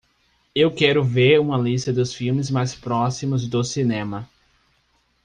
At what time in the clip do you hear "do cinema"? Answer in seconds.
3.47-4.27